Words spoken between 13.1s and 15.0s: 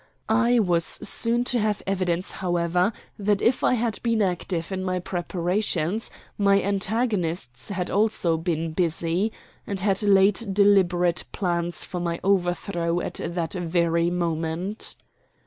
that very moment.